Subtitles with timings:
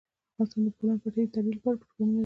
[0.31, 2.19] افغانستان د د بولان پټي د ترویج لپاره پروګرامونه لري.